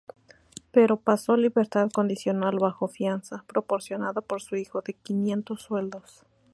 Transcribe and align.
Pero 0.71 0.97
pasó 0.97 1.33
a 1.33 1.37
libertad 1.37 1.91
condicional 1.93 2.57
bajo 2.57 2.87
fianza 2.87 3.43
—proporcionada 3.45 4.21
por 4.21 4.41
su 4.41 4.55
hijo— 4.55 4.81
de 4.81 4.93
quinientos 4.95 5.61
sueldos. 5.61 6.25